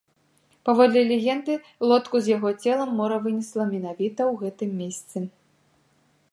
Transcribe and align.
Паводле 0.69 1.01
легенды, 1.11 1.53
лодку 1.91 2.15
з 2.27 2.33
яго 2.37 2.49
целам 2.65 2.89
мора 3.01 3.17
вынесла 3.27 3.63
менавіта 3.75 4.21
ў 4.31 4.43
гэтым 4.45 4.69
месцы. 4.83 5.17